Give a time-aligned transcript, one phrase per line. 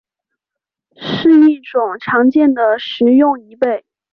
[0.95, 3.85] 是一种常见的食用贻贝。